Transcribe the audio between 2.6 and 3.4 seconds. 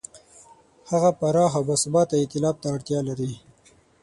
ته اړتیا لري.